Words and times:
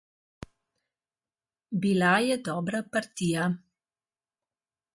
Bila 1.85 2.15
je 2.29 2.39
dobra 2.49 2.81
partija. 2.97 3.45